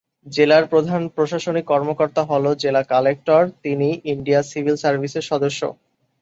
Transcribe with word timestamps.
জেলার 0.27 0.63
প্রধান 0.67 1.01
প্রশাসনিক 1.15 1.65
কর্মকর্তা 1.65 2.21
হলো 2.23 2.49
জেলা 2.63 2.81
কালেক্টর, 2.91 3.41
তিনি 3.63 3.87
ইন্ডিয়া 4.13 4.41
সিভিল 4.51 4.75
সার্ভিসের 4.75 5.25
সদস্য। 5.31 5.61